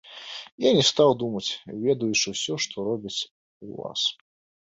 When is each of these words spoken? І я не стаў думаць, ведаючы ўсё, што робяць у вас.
І 0.61 0.63
я 0.63 0.69
не 0.77 0.85
стаў 0.91 1.11
думаць, 1.23 1.49
ведаючы 1.83 2.27
ўсё, 2.33 2.57
што 2.65 2.75
робяць 2.89 3.15
у 3.65 3.69
вас. 3.79 4.01